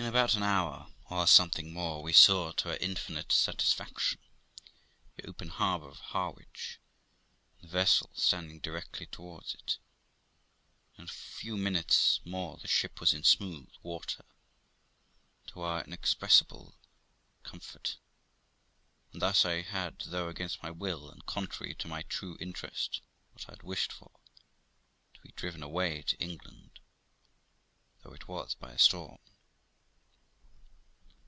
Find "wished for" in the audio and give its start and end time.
23.66-24.12